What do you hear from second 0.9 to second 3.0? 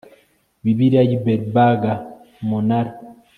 y i Berleburg Umunara